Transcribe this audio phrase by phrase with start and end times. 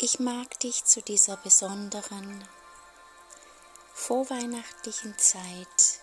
[0.00, 2.48] Ich mag dich zu dieser besonderen
[3.94, 6.00] vorweihnachtlichen Zeit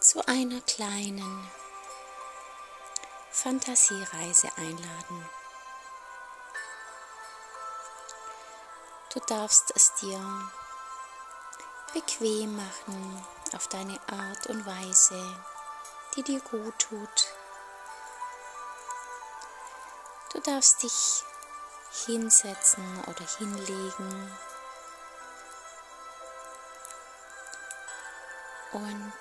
[0.00, 1.48] zu einer kleinen
[3.30, 5.28] Fantasiereise einladen.
[9.14, 10.50] Du darfst es dir
[11.92, 15.44] bequem machen auf deine Art und Weise,
[16.16, 17.31] die dir gut tut.
[20.32, 21.24] Du darfst dich
[22.06, 24.38] hinsetzen oder hinlegen.
[28.72, 29.12] Und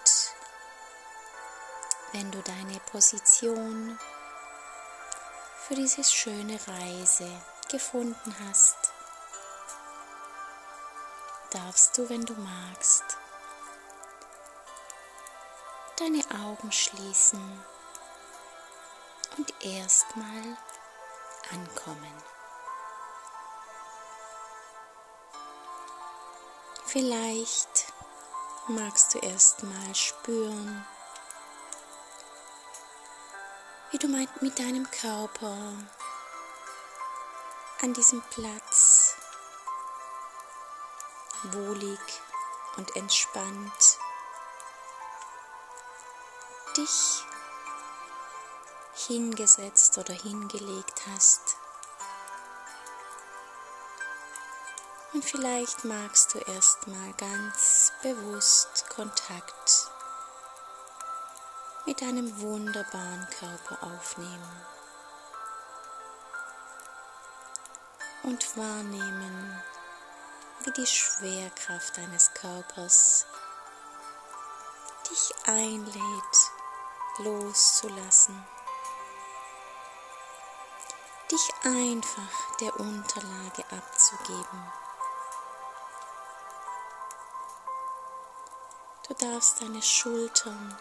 [2.13, 3.99] wenn du deine Position
[5.67, 7.29] für diese schöne Reise
[7.69, 8.77] gefunden hast,
[11.49, 13.03] darfst du, wenn du magst,
[15.97, 17.65] deine Augen schließen
[19.37, 20.57] und erstmal
[21.53, 22.23] ankommen.
[26.85, 27.91] Vielleicht
[28.67, 30.85] magst du erstmal spüren,
[33.91, 34.07] wie du
[34.41, 35.73] mit deinem Körper
[37.81, 39.15] an diesem Platz
[41.43, 41.99] wohlig
[42.77, 43.97] und entspannt
[46.77, 47.25] dich
[49.07, 51.57] hingesetzt oder hingelegt hast.
[55.13, 59.91] Und vielleicht magst du erstmal ganz bewusst Kontakt
[61.85, 64.65] mit deinem wunderbaren Körper aufnehmen
[68.23, 69.61] und wahrnehmen,
[70.63, 73.25] wie die Schwerkraft deines Körpers
[75.09, 76.51] dich einlädt,
[77.17, 78.45] loszulassen,
[81.31, 84.71] dich einfach der Unterlage abzugeben.
[89.07, 90.77] Du darfst deine Schultern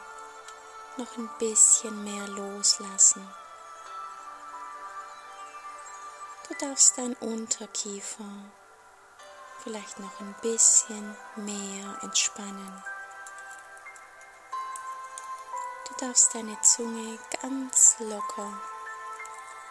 [0.96, 3.28] noch ein bisschen mehr loslassen.
[6.48, 8.50] Du darfst dein Unterkiefer
[9.62, 12.84] vielleicht noch ein bisschen mehr entspannen.
[15.86, 18.60] Du darfst deine Zunge ganz locker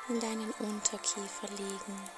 [0.09, 2.09] in deinen Unterkiefer legen.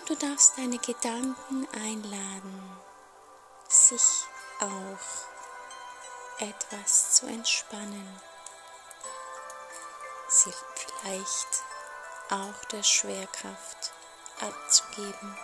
[0.00, 2.76] Und du darfst deine Gedanken einladen,
[3.68, 4.24] sich
[4.60, 5.28] auch
[6.40, 8.20] etwas zu entspannen.
[10.28, 11.62] Sie vielleicht
[12.30, 13.92] auch der Schwerkraft
[14.40, 15.38] abzugeben.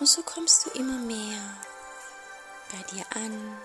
[0.00, 1.40] Und so kommst du immer mehr
[2.72, 3.56] bei dir an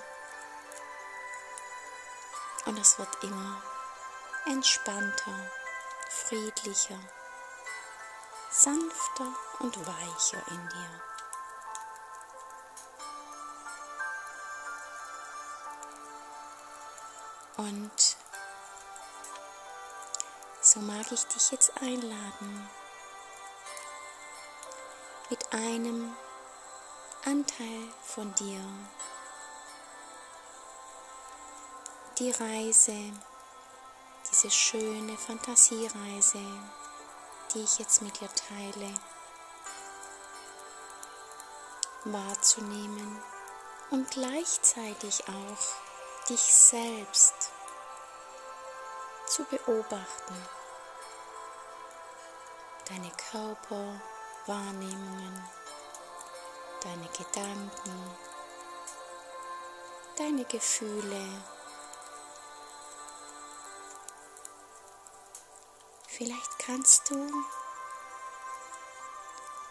[2.68, 3.62] und es wird immer
[4.46, 5.52] entspannter,
[6.10, 7.00] friedlicher,
[8.52, 11.02] sanfter und weicher in dir.
[17.58, 18.18] Und
[20.62, 22.70] so mag ich dich jetzt einladen,
[25.30, 26.16] mit einem
[27.26, 28.62] Anteil von dir
[32.20, 33.14] die Reise,
[34.32, 36.40] diese schöne Fantasiereise,
[37.54, 38.92] die ich jetzt mit dir teile,
[42.06, 43.22] wahrzunehmen
[43.92, 45.76] und gleichzeitig auch
[46.28, 47.52] dich selbst
[49.28, 50.48] zu beobachten,
[52.90, 55.48] deine Körperwahrnehmungen,
[56.82, 58.18] deine Gedanken,
[60.18, 61.22] deine Gefühle.
[66.18, 67.32] Vielleicht kannst du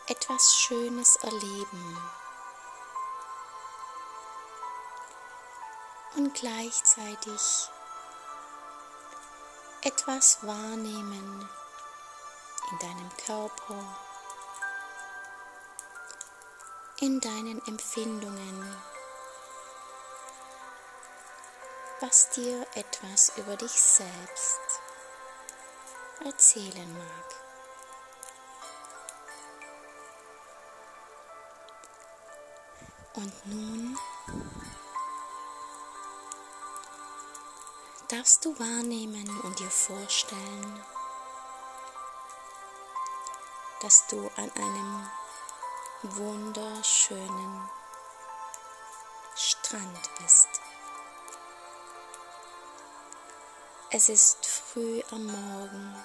[0.07, 1.99] etwas Schönes erleben.
[6.15, 7.69] Und gleichzeitig
[9.83, 11.51] etwas wahrnehmen
[12.71, 13.99] in deinem Körper,
[17.01, 18.83] in deinen Empfindungen,
[21.99, 24.66] was dir etwas über dich selbst
[26.25, 27.35] erzählen mag.
[33.15, 33.99] Und nun
[38.09, 40.85] darfst du wahrnehmen und dir vorstellen,
[43.81, 45.11] dass du an einem
[46.03, 47.71] wunderschönen
[49.35, 50.66] Strand bist.
[53.99, 56.05] Es ist früh am Morgen.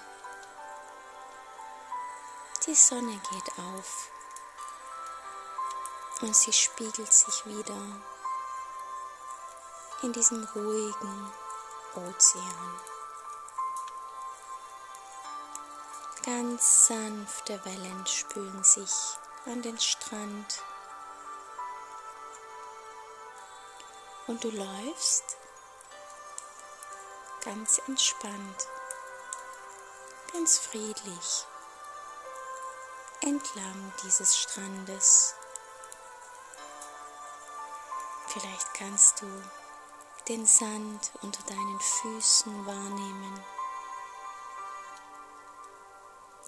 [2.66, 4.10] Die Sonne geht auf
[6.22, 7.76] und sie spiegelt sich wieder
[10.04, 11.32] in diesem ruhigen
[11.94, 12.80] Ozean.
[16.24, 20.62] Ganz sanfte Wellen spülen sich an den Strand
[24.28, 25.36] und du läufst
[27.44, 28.68] ganz entspannt,
[30.32, 31.46] ganz friedlich
[33.20, 35.34] entlang dieses Strandes.
[38.28, 39.26] Vielleicht kannst du
[40.28, 43.44] den Sand unter deinen Füßen wahrnehmen.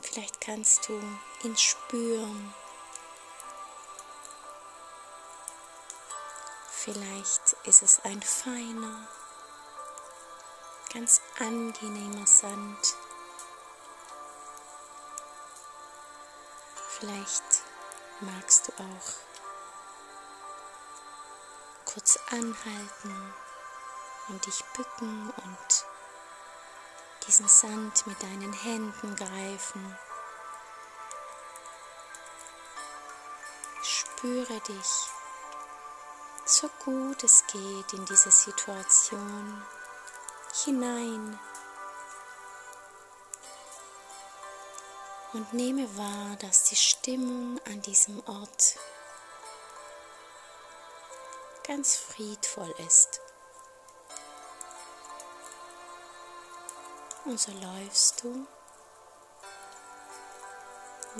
[0.00, 1.00] Vielleicht kannst du
[1.42, 2.54] ihn spüren.
[6.70, 9.08] Vielleicht ist es ein feiner,
[10.94, 12.96] ganz angenehmer Sand.
[16.88, 17.42] Vielleicht
[18.20, 19.12] magst du auch
[21.84, 23.34] kurz anhalten
[24.28, 25.84] und dich bücken und
[27.26, 29.98] diesen Sand mit deinen Händen greifen.
[33.82, 35.08] Spüre dich
[36.44, 39.64] so gut es geht in diese Situation
[40.62, 41.38] hinein
[45.32, 48.76] und nehme wahr, dass die Stimmung an diesem Ort
[51.66, 53.20] ganz friedvoll ist.
[57.24, 58.46] Und so läufst du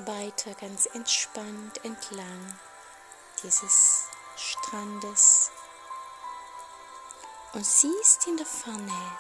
[0.07, 2.59] weiter ganz entspannt entlang
[3.43, 4.05] dieses
[4.37, 5.51] Strandes
[7.55, 9.19] und siehst in der Ferne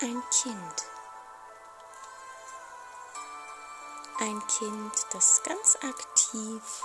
[0.00, 0.84] ein Kind.
[4.18, 6.82] Ein Kind, das ganz aktiv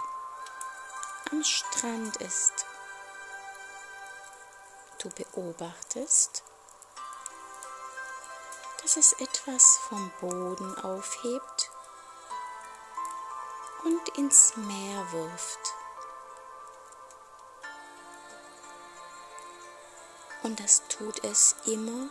[1.31, 2.65] am Strand ist.
[4.99, 6.43] Du beobachtest,
[8.81, 11.71] dass es etwas vom Boden aufhebt
[13.83, 15.80] und ins Meer wirft.
[20.43, 22.09] Und das tut es immer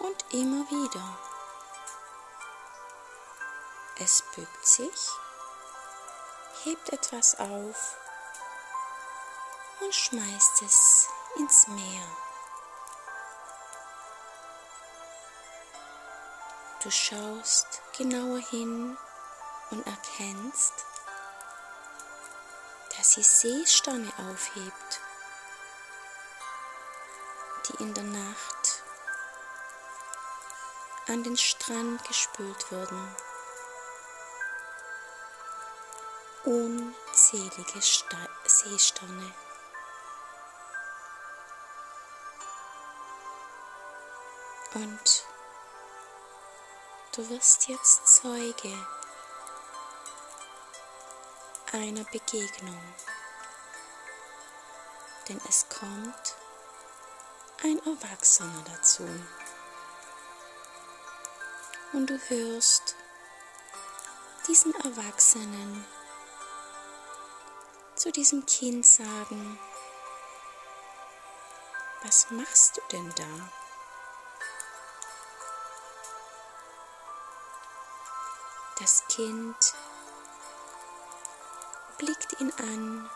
[0.00, 1.18] und immer wieder.
[4.00, 5.10] Es bückt sich,
[6.62, 7.96] hebt etwas auf
[9.80, 12.06] und schmeißt es ins Meer.
[16.82, 18.96] Du schaust genauer hin
[19.70, 20.72] und erkennst,
[22.96, 25.00] dass sie Seesterne aufhebt,
[27.68, 28.82] die in der Nacht
[31.08, 33.16] an den Strand gespült wurden.
[36.44, 39.34] Unzählige Sta Seesterne.
[44.74, 45.24] Und
[47.16, 48.86] du wirst jetzt Zeuge
[51.72, 52.94] einer Begegnung,
[55.28, 56.37] denn es kommt
[57.62, 59.02] ein Erwachsener dazu
[61.92, 62.94] und du hörst
[64.46, 65.84] diesen Erwachsenen
[67.96, 69.58] zu diesem Kind sagen,
[72.04, 73.50] was machst du denn da?
[78.78, 79.74] Das Kind
[81.98, 83.10] blickt ihn an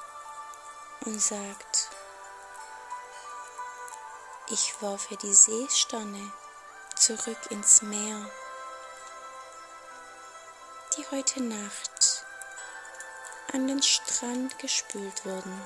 [1.05, 1.92] und sagt,
[4.53, 6.31] ich werfe die Seesterne
[6.95, 8.31] zurück ins Meer
[10.97, 12.27] die heute Nacht
[13.55, 15.63] an den Strand gespült wurden,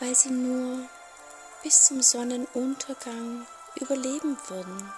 [0.00, 0.88] weil sie nur
[1.62, 4.92] bis zum Sonnenuntergang überleben würden,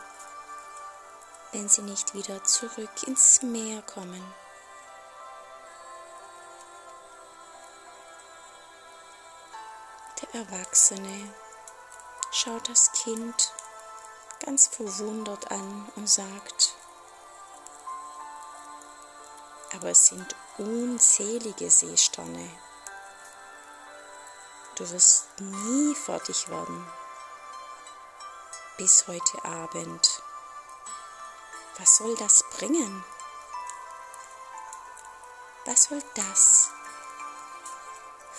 [1.50, 4.23] wenn sie nicht wieder zurück ins Meer kommen.
[10.35, 11.33] Erwachsene
[12.33, 13.53] schaut das Kind
[14.45, 16.75] ganz verwundert an und sagt,
[19.75, 22.50] aber es sind unzählige Seesterne.
[24.75, 26.85] Du wirst nie fertig werden.
[28.76, 30.23] Bis heute Abend.
[31.79, 33.05] Was soll das bringen?
[35.64, 36.71] Was soll das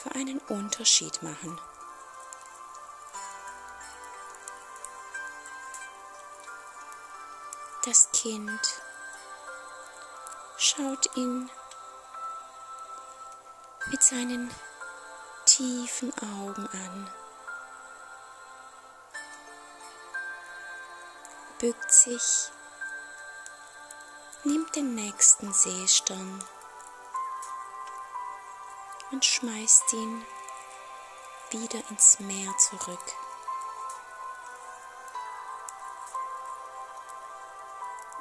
[0.05, 1.59] für einen Unterschied machen.
[7.85, 8.81] Das Kind
[10.57, 11.51] schaut ihn
[13.91, 14.49] mit seinen
[15.45, 17.09] tiefen Augen an,
[21.59, 22.49] bückt sich,
[24.45, 26.43] nimmt den nächsten Seestern
[29.11, 30.25] und schmeißt ihn
[31.51, 33.24] wieder ins Meer zurück.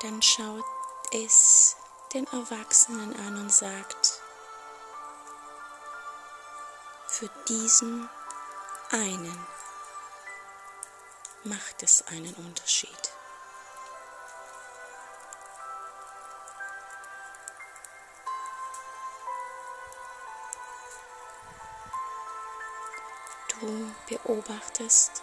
[0.04, 0.66] Dann schaut
[1.12, 1.76] es
[2.12, 4.20] den Erwachsenen an und sagt,
[7.06, 8.11] für diesen
[8.90, 9.46] einen
[11.44, 12.90] macht es einen Unterschied.
[23.58, 25.23] Du beobachtest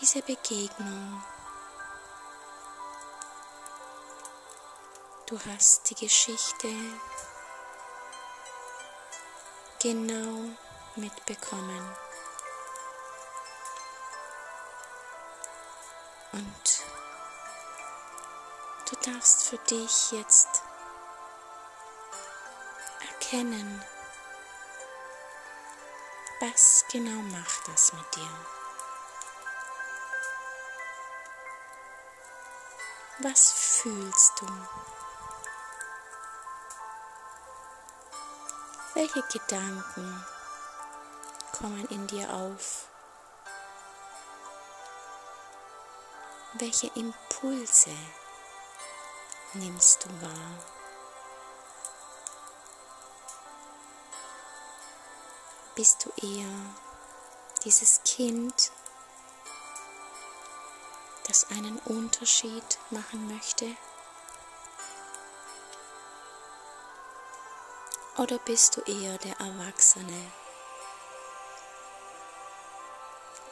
[0.00, 1.20] diese Begegnung.
[5.30, 6.66] Du hast die Geschichte
[9.80, 10.50] genau
[10.96, 11.96] mitbekommen.
[16.32, 16.82] Und
[18.90, 20.64] du darfst für dich jetzt
[23.08, 23.84] erkennen,
[26.40, 28.46] was genau macht das mit dir.
[33.20, 34.99] Was fühlst du?
[39.00, 40.26] Welche Gedanken
[41.52, 42.86] kommen in dir auf?
[46.52, 47.96] Welche Impulse
[49.54, 50.52] nimmst du wahr?
[55.76, 56.52] Bist du eher
[57.64, 58.70] dieses Kind,
[61.26, 63.64] das einen Unterschied machen möchte?
[68.20, 70.30] Oder bist du eher der Erwachsene,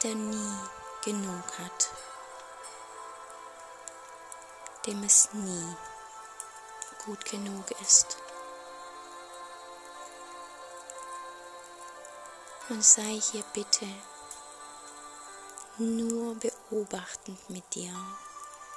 [0.03, 0.59] der nie
[1.03, 1.89] genug hat,
[4.85, 5.75] dem es nie
[7.03, 8.17] gut genug ist?
[12.69, 13.87] Und sei hier bitte
[15.79, 17.95] nur beobachtend mit dir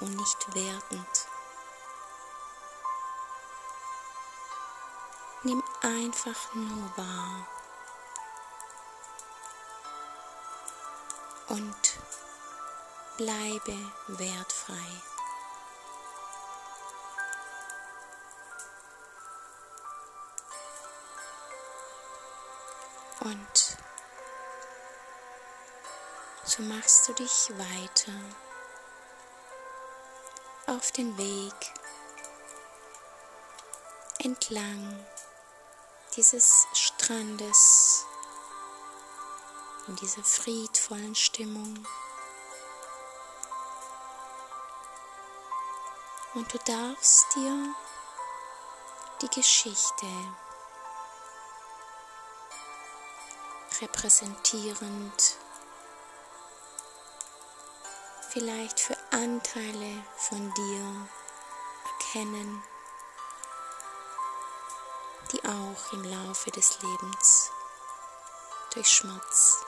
[0.01, 1.32] und nicht wertend.
[5.83, 7.47] Einfach nur wahr.
[11.49, 11.99] Und
[13.17, 15.03] bleibe wertfrei.
[23.21, 23.77] Und
[26.45, 28.13] so machst du dich weiter
[30.67, 31.55] auf den Weg
[34.19, 35.07] entlang
[36.17, 38.07] dieses Strandes,
[39.89, 41.87] in dieser friedvollen Stimmung.
[46.35, 47.75] Und du darfst dir
[49.23, 50.07] die Geschichte
[53.81, 55.37] repräsentierend
[58.31, 61.09] vielleicht für Anteile von dir
[61.85, 62.63] erkennen
[65.33, 67.51] die auch im Laufe des Lebens
[68.75, 69.65] durch Schmerz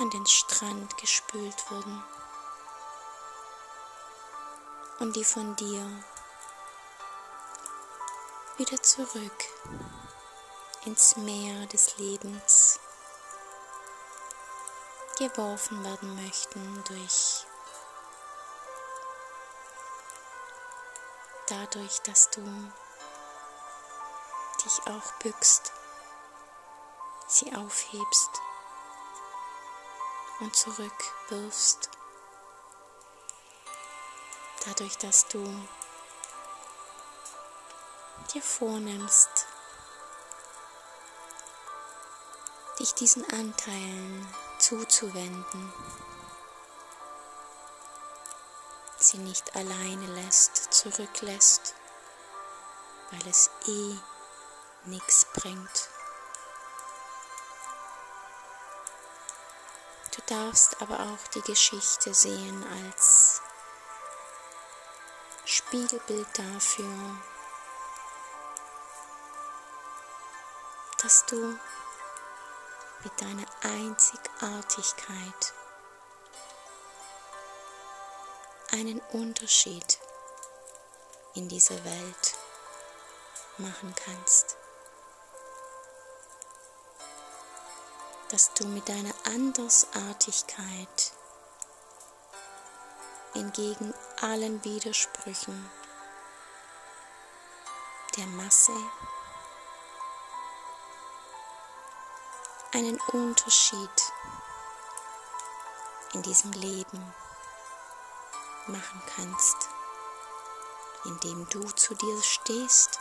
[0.00, 2.02] an den Strand gespült wurden
[4.98, 5.86] und die von dir
[8.56, 9.44] wieder zurück
[10.84, 12.80] ins Meer des Lebens
[15.18, 17.46] geworfen werden möchten durch
[21.46, 22.42] dadurch, dass du
[24.64, 25.72] dich auch bückst,
[27.26, 28.30] sie aufhebst
[30.40, 31.90] und zurückwirfst.
[34.66, 35.44] Dadurch, dass du
[38.32, 39.46] dir vornimmst,
[42.78, 44.26] dich diesen Anteilen
[44.58, 45.72] zuzuwenden,
[48.98, 51.74] sie nicht alleine lässt, zurücklässt,
[53.10, 53.96] weil es eh
[54.86, 55.88] nichts bringt.
[60.14, 63.42] Du darfst aber auch die Geschichte sehen als
[65.44, 67.16] Spiegelbild dafür,
[70.98, 71.58] dass du
[73.02, 75.54] mit deiner Einzigartigkeit
[78.72, 79.98] einen Unterschied
[81.34, 82.34] in dieser Welt
[83.58, 84.56] machen kannst.
[88.34, 91.12] Dass du mit deiner Andersartigkeit
[93.34, 95.70] entgegen allen Widersprüchen
[98.16, 98.72] der Masse
[102.72, 104.12] einen Unterschied
[106.14, 107.14] in diesem Leben
[108.66, 109.68] machen kannst,
[111.04, 112.98] indem du zu dir stehst,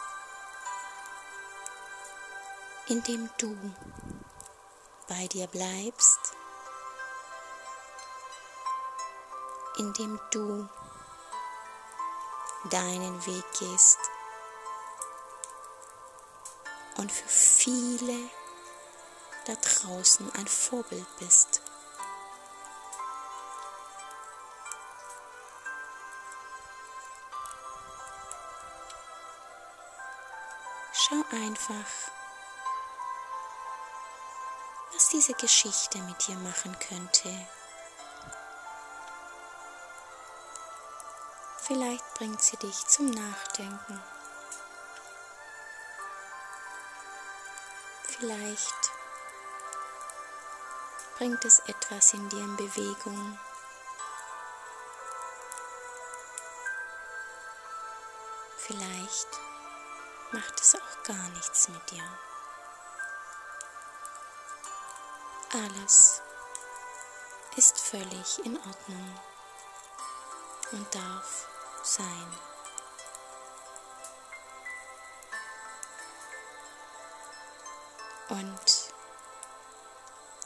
[2.86, 3.58] indem du
[5.18, 6.20] bei dir bleibst,
[9.78, 10.68] indem du
[12.72, 14.00] deinen Weg gehst
[16.98, 18.18] und für viele
[19.46, 21.62] da draußen ein Vorbild bist.
[30.94, 32.14] Schau einfach,
[34.94, 37.30] was diese Geschichte mit dir machen könnte.
[41.58, 44.04] Vielleicht bringt sie dich zum Nachdenken.
[48.04, 48.92] Vielleicht
[51.18, 53.40] bringt es etwas in dir in Bewegung.
[58.58, 59.28] Vielleicht
[60.32, 62.04] macht es auch gar nichts mit dir.
[65.56, 66.20] Alles
[67.58, 69.20] ist völlig in Ordnung
[70.72, 71.48] und darf
[71.84, 72.40] sein.
[78.30, 78.94] Und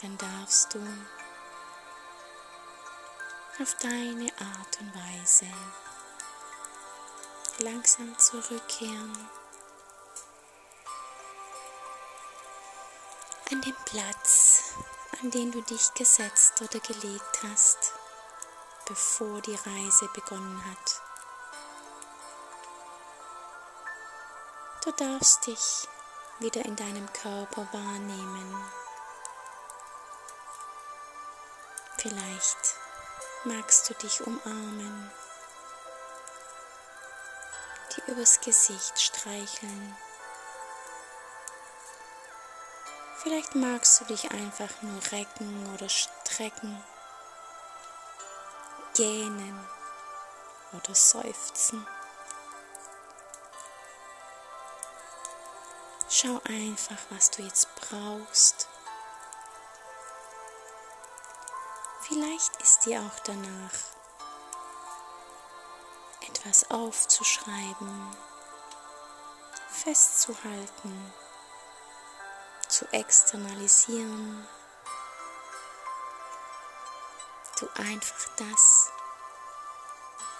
[0.01, 0.79] dann darfst du
[3.61, 5.47] auf deine Art und Weise
[7.59, 9.29] langsam zurückkehren
[13.51, 14.73] an den Platz,
[15.21, 17.93] an den du dich gesetzt oder gelegt hast,
[18.87, 21.01] bevor die Reise begonnen hat.
[24.83, 25.87] Du darfst dich
[26.39, 28.63] wieder in deinem Körper wahrnehmen.
[31.97, 32.75] Vielleicht
[33.43, 35.11] magst du dich umarmen,
[37.95, 39.97] dir übers Gesicht streicheln.
[43.23, 46.81] Vielleicht magst du dich einfach nur recken oder strecken,
[48.95, 49.59] gähnen
[50.73, 51.85] oder seufzen.
[56.09, 58.67] Schau einfach, was du jetzt brauchst.
[62.01, 63.73] Vielleicht ist dir auch danach
[66.21, 68.15] etwas aufzuschreiben,
[69.69, 71.13] festzuhalten,
[72.77, 74.47] zu externalisieren.
[77.59, 78.91] Du einfach das,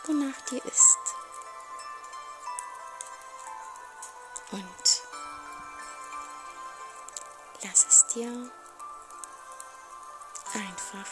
[0.06, 1.00] wonach dir ist.
[4.52, 5.02] Und
[7.63, 8.52] lass es dir
[10.54, 11.10] einfach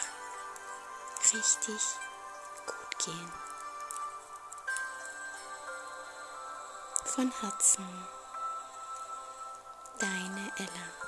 [1.33, 1.81] richtig
[2.67, 3.33] gut gehen.
[7.03, 8.07] Von Herzen,
[9.97, 11.05] deine Ella.